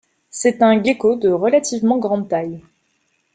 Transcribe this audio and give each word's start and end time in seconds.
C'est 0.31 0.63
un 0.63 0.81
gecko 0.83 1.15
de 1.15 1.29
relativement 1.29 1.99
grande 1.99 2.27
taille. 2.27 2.63